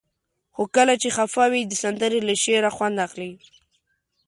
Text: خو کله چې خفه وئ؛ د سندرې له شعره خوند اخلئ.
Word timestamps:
خو 0.55 0.63
کله 0.75 0.93
چې 1.01 1.09
خفه 1.15 1.45
وئ؛ 1.51 1.63
د 1.67 1.73
سندرې 1.83 2.19
له 2.27 2.33
شعره 2.43 2.69
خوند 2.75 2.97
اخلئ. 3.07 3.31